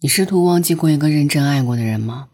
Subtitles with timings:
[0.00, 2.28] 你试图忘记过一个认真爱过的人吗？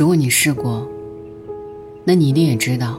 [0.00, 0.88] 如果你试过，
[2.04, 2.98] 那你一定也知道，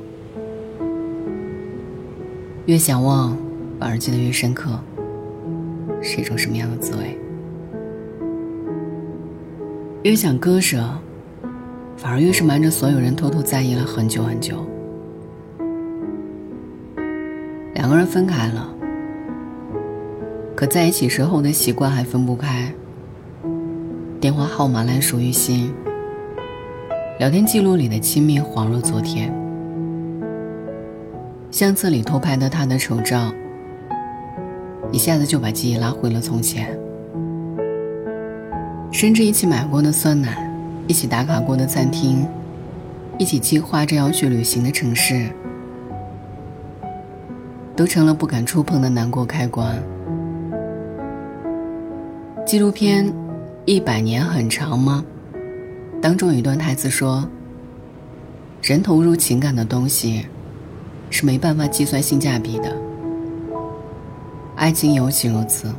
[2.68, 3.36] 越想忘，
[3.80, 4.80] 反而记得越深刻，
[6.00, 7.18] 是一种什么样的滋味？
[10.04, 10.88] 越想割舍，
[11.98, 14.58] 反而越是瞒着所有人偷偷在意了很久很久。
[17.74, 18.72] 两个人分开了，
[20.56, 22.72] 可在一起时候的习惯还分不开，
[24.20, 25.74] 电话号码烂熟于心。
[27.22, 29.32] 聊天记录里的亲密恍若昨天，
[31.52, 33.32] 相册里偷拍的他的丑照，
[34.92, 36.76] 一下子就把记忆拉回了从前。
[38.92, 40.52] 甚至一起买过的酸奶，
[40.88, 42.26] 一起打卡过的餐厅，
[43.20, 45.30] 一起计划着要去旅行的城市，
[47.76, 49.80] 都成了不敢触碰的难过开关。
[52.48, 53.06] 纪录片
[53.66, 55.06] 《一百年很长吗》？
[56.02, 57.24] 当中有一段台词说
[58.64, 60.26] ：“人投入情感的东西，
[61.12, 62.76] 是没办法计算性价比的。
[64.56, 65.72] 爱情尤其如此。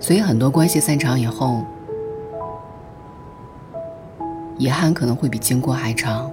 [0.00, 1.62] 所以很多关系散场以后，
[4.56, 6.30] 遗憾可能会比经过还长。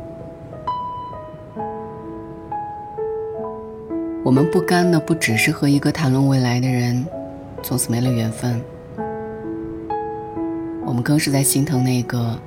[4.24, 7.06] 我们不甘的不只是和一个谈论未来的人，
[7.62, 8.62] 从此没了缘分。”
[10.90, 12.40] 我们更是在心疼那个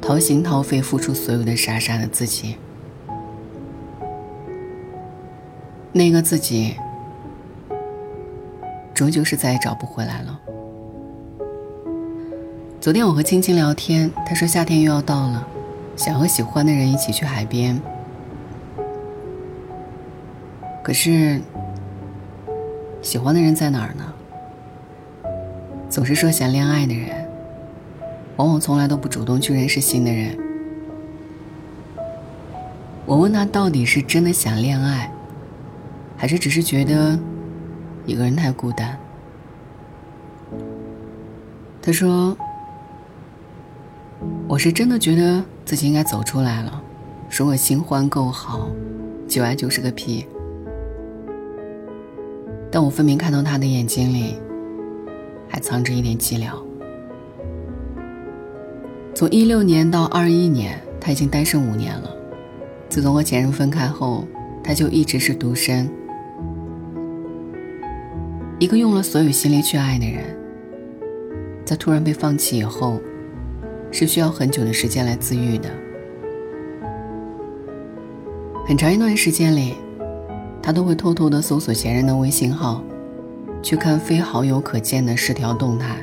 [0.00, 2.56] 掏心掏肺付出所有的傻傻的自己，
[5.92, 6.74] 那个自己
[8.92, 10.40] 终究是再也找不回来了。
[12.80, 15.46] 昨天我和青青聊天，她说夏天又要到了，
[15.94, 17.80] 想和喜欢的人一起去海边。
[20.82, 21.40] 可是，
[23.00, 24.12] 喜欢的人在哪儿呢？
[25.88, 27.19] 总是说想恋爱的人。
[28.40, 30.34] 往往从来都不主动去认识新的人。
[33.04, 35.12] 我问他到底是真的想恋爱，
[36.16, 37.18] 还是只是觉得
[38.06, 38.98] 一个人太孤单？
[41.82, 42.34] 他说
[44.48, 46.82] ：“我是真的觉得自己应该走出来了。
[47.30, 48.70] 如果新欢够好，
[49.28, 50.26] 旧爱就是个屁。”
[52.72, 54.38] 但我分明看到他的眼睛里，
[55.46, 56.69] 还藏着一点寂寥。
[59.20, 62.10] 从一六年到二一年，他已经单身五年了。
[62.88, 64.26] 自从和前任分开后，
[64.64, 65.86] 他就一直是独身。
[68.58, 70.24] 一个用了所有心力去爱的人，
[71.66, 72.98] 在突然被放弃以后，
[73.90, 75.68] 是需要很久的时间来自愈的。
[78.66, 79.74] 很长一段时间里，
[80.62, 82.82] 他都会偷偷的搜索前任的微信号，
[83.62, 85.98] 去看非好友可见的十条动态，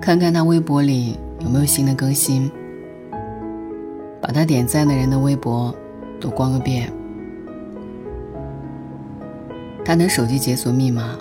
[0.00, 1.18] 看看他微博里。
[1.40, 2.50] 有没有新的更新？
[4.20, 5.74] 把他点赞的人的微博
[6.20, 6.92] 都逛个遍。
[9.84, 11.18] 他的手机解锁密码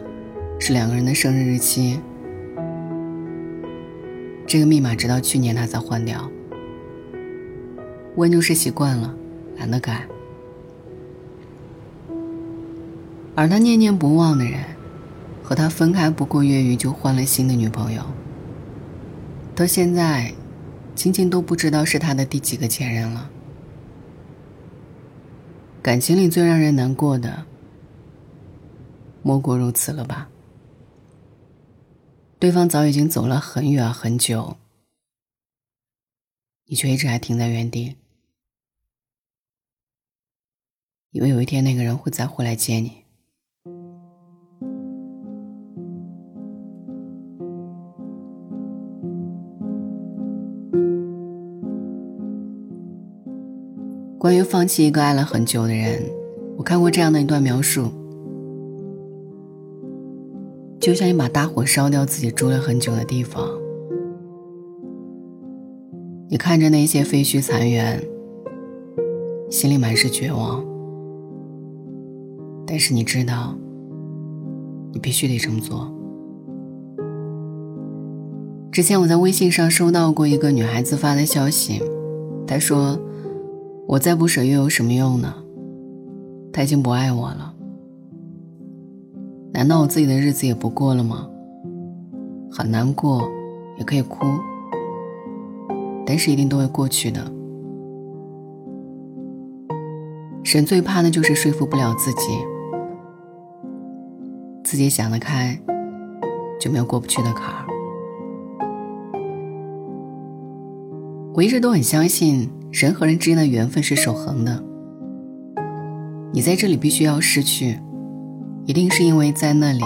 [0.60, 2.00] 是两个人的生日日期，
[4.46, 6.30] 这个密码直到去年他才换掉。
[8.16, 9.16] 问就是习惯了，
[9.58, 10.06] 懒得改。
[13.34, 14.60] 而他念念不忘的人，
[15.42, 18.02] 和他分开不过月余就换了新的女朋友。
[19.60, 20.34] 到现在，
[20.96, 23.30] 青青都不知道是他的第几个前任了。
[25.82, 27.46] 感情里最让人难过的，
[29.22, 30.30] 莫过如此了吧？
[32.40, 34.56] 对方早已经走了很远很久，
[36.68, 37.98] 你却一直还停在原地，
[41.12, 42.99] 以为有一天那个人会再回来接你。
[54.20, 56.04] 关于放弃一个爱了很久的人，
[56.58, 57.86] 我看过这样的一段描述：
[60.78, 63.48] 就像一把大火烧掉自己住了很久的地方，
[66.28, 68.04] 你看着那些废墟残垣，
[69.50, 70.62] 心里满是绝望。
[72.68, 73.56] 但是你知道，
[74.92, 75.90] 你必须得这么做。
[78.70, 81.82] 之前我在微信上收到过一个女孩子发的消息，
[82.46, 83.00] 她说
[83.90, 85.34] ：“我再不舍又有什么用呢？
[86.54, 87.56] 他已经不爱我了。
[89.52, 91.28] 难道我自己的日子也不过了吗？
[92.52, 93.28] 很难过，
[93.80, 94.28] 也可以哭，
[96.06, 97.20] 但是一定都会过去的。
[100.44, 102.38] 神最怕的就是说服不了自己，
[104.64, 105.60] 自己想得开，
[106.62, 107.66] 就没有过不去的坎儿。”
[111.34, 114.64] 我一直都很相信人和人之间的缘分是守恒的。
[116.34, 117.80] 你在这里必须要失去，
[118.66, 119.84] 一定是因为在那里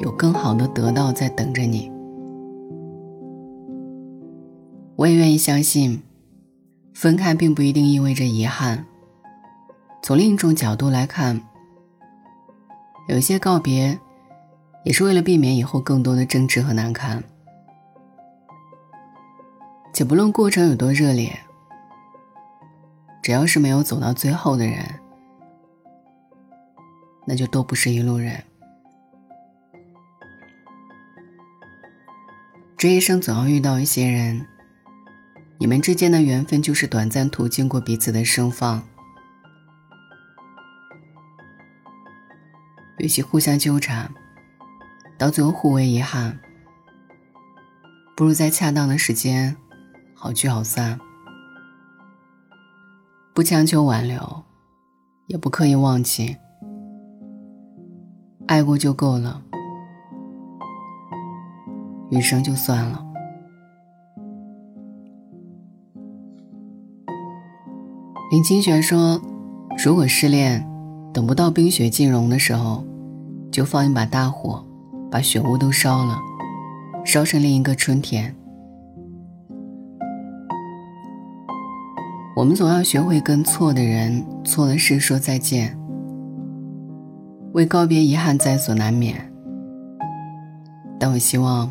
[0.00, 1.90] 有更好的得到在等着你。
[4.96, 6.02] 我也愿意相信，
[6.92, 8.84] 分开并不一定意味着遗憾。
[10.02, 11.40] 从另一种角度来看，
[13.08, 13.98] 有一些告别，
[14.84, 17.22] 也是为了避免以后更多的争执和难堪。
[19.92, 21.38] 且不论过程有多热烈，
[23.22, 24.82] 只要是没有走到最后的人，
[27.26, 28.42] 那就都不是一路人。
[32.78, 34.46] 这一生总要遇到一些人，
[35.58, 38.82] 你们之间的缘分就是短暂途经过彼此的盛放，
[42.96, 44.10] 与其互相纠缠，
[45.18, 46.40] 到最后互为遗憾，
[48.16, 49.54] 不如在恰当的时间。
[50.22, 51.00] 好聚好散，
[53.34, 54.44] 不强求挽留，
[55.28, 56.36] 也不刻意忘记，
[58.46, 59.40] 爱过就够了，
[62.10, 63.02] 余生就算了。
[68.30, 69.18] 林清玄说
[69.82, 70.62] ：“如果失恋，
[71.14, 72.84] 等不到冰雪尽融的时候，
[73.50, 74.62] 就放一把大火，
[75.10, 76.18] 把雪屋都烧了，
[77.06, 78.36] 烧成另一个春天。”
[82.40, 85.78] 我们总要学会跟错的人、错的事说再见，
[87.52, 89.30] 为告别遗憾在所难免。
[90.98, 91.70] 但我希望，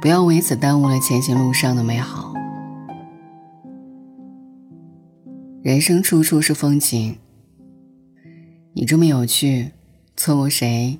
[0.00, 2.32] 不要为此耽误了前行路上的美好。
[5.62, 7.18] 人生处处是风景，
[8.72, 9.72] 你这么有趣，
[10.16, 10.98] 错过谁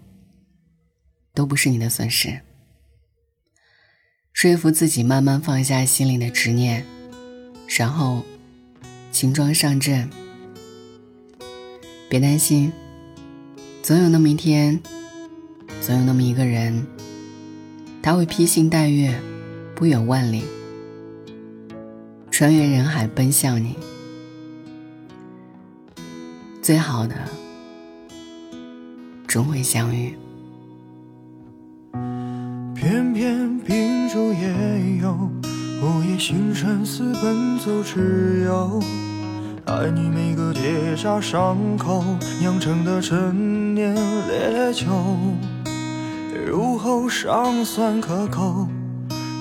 [1.33, 2.39] 都不是你的损失。
[4.35, 6.85] 说服自己，慢慢放下心里的执念。
[7.75, 8.23] 然后，
[9.11, 10.11] 轻装上阵。
[12.07, 12.71] 别担心，
[13.83, 14.79] 总有那么一天，
[15.81, 16.87] 总有那么一个人，
[18.03, 19.19] 他会披星戴月，
[19.75, 20.43] 不远万里，
[22.31, 23.75] 穿越人海奔向你。
[26.61, 27.17] 最好的，
[29.27, 30.15] 终会相遇。
[32.75, 35.31] 偏偏秉烛夜游。
[35.83, 38.81] 午夜星辰似奔走之友，
[39.67, 42.05] 爱你每个结痂伤口
[42.39, 44.87] 酿成的陈年烈酒，
[46.47, 48.69] 入喉尚算可口，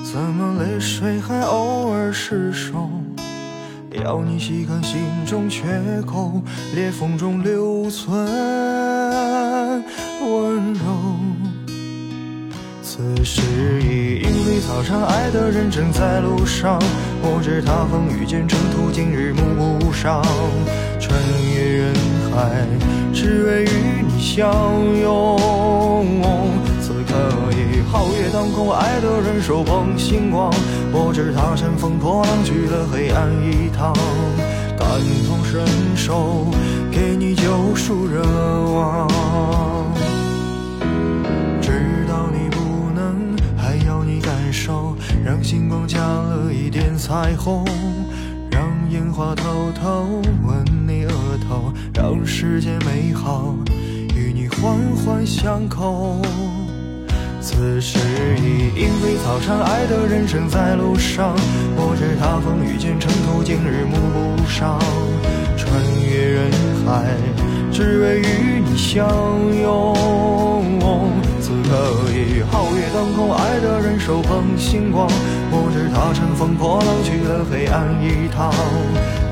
[0.04, 2.90] 怎么泪水还偶尔失手？
[4.04, 6.42] 要你细看心中缺口，
[6.74, 8.18] 裂缝中留存
[10.26, 11.31] 温柔。
[13.18, 13.42] 此时
[13.84, 16.80] 已莺飞草长，爱的人正在路上。
[17.22, 20.24] 我知他风雨兼程，途经日暮不赏。
[21.00, 21.20] 穿
[21.54, 21.94] 越人
[22.32, 22.66] 海，
[23.14, 24.54] 只为与你相
[25.02, 25.38] 拥。
[26.82, 27.14] 此刻
[27.52, 30.50] 已皓月当空，爱的人手捧星光。
[30.94, 33.94] 我知他乘风破浪去了黑暗一趟，
[34.80, 34.88] 感
[35.28, 35.66] 同身
[35.98, 36.48] 受，
[36.90, 38.22] 给你救赎热
[38.72, 39.81] 望。
[45.24, 47.66] 让星光加了一点彩虹，
[48.52, 51.12] 让烟花偷偷吻你额
[51.48, 53.56] 头，让世界美好
[54.16, 56.22] 与你环环相扣。
[57.42, 57.98] 此时
[58.38, 61.34] 已莺飞草长，爱的人正在路上。
[61.76, 63.98] 我知他风雨兼程，途经日暮
[64.36, 64.80] 不赏。
[65.58, 66.52] 穿越人
[66.86, 67.16] 海，
[67.72, 69.08] 只为与你相
[69.62, 70.11] 拥。
[73.02, 75.08] 可以皓月当空，爱的人手捧星光。
[75.52, 78.54] 我知他乘风破浪去了黑暗一趟，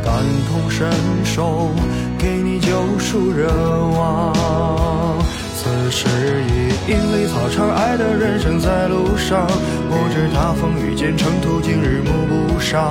[0.04, 0.12] 感
[0.50, 0.90] 同身
[1.24, 1.70] 受，
[2.18, 3.48] 给你救赎热
[3.96, 4.34] 望。
[5.56, 6.08] 此时
[6.48, 9.46] 已莺飞草长，爱的人生在路上。
[9.92, 12.90] 我知他风雨兼程途，今日暮不赏。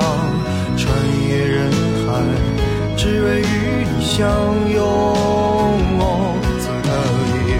[0.76, 0.94] 穿
[1.28, 1.72] 越人
[2.06, 2.22] 海，
[2.96, 4.30] 只为与你相
[4.72, 5.77] 拥。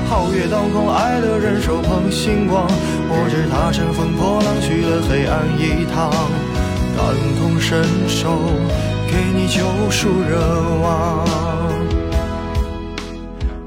[0.09, 2.67] 皓月当空，爱的人手捧星光。
[3.11, 6.11] 我知他乘风破浪，去了黑暗一趟。
[6.97, 8.39] 感同身受，
[9.07, 9.61] 给你救
[9.91, 10.41] 赎热
[10.83, 11.29] 望。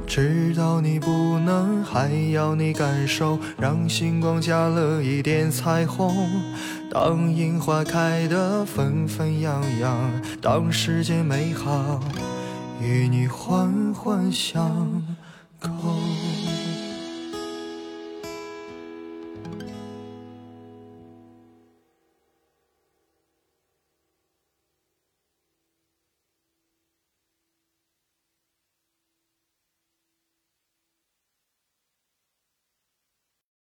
[0.07, 6.12] 知道你不能，还要你感受，让星光加了一点彩虹。
[6.89, 12.00] 当樱花开得纷纷扬扬，当世界美好
[12.81, 15.03] 与你环环相
[15.62, 16.61] 口。